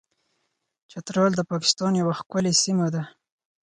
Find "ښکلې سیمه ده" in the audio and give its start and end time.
2.19-3.03